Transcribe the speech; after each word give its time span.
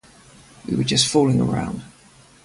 We 0.67 0.75
were 0.75 0.83
just 0.83 1.07
fooling 1.09 1.39
around. 1.39 1.83